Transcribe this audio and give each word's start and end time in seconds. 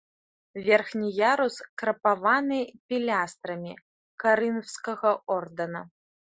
Верхні 0.67 1.09
ярус 1.33 1.55
крапаваны 1.81 2.59
пілястрамі 2.87 3.77
карынфскага 4.27 5.11
ордара. 5.41 5.89